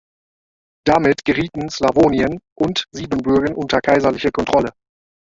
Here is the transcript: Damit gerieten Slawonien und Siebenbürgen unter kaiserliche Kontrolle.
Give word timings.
Damit 0.83 1.25
gerieten 1.25 1.69
Slawonien 1.69 2.39
und 2.59 2.85
Siebenbürgen 2.91 3.53
unter 3.53 3.81
kaiserliche 3.81 4.31
Kontrolle. 4.31 4.73